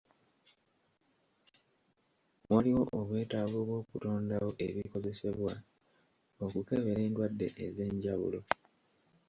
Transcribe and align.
Waliwo 2.51 2.83
obwetaavu 2.99 3.59
bw'okutondawo 3.67 4.49
ebikozesebwa 4.67 5.53
okukebera 6.45 6.99
endwadde 7.07 7.47
ez'enjawulo. 7.65 8.39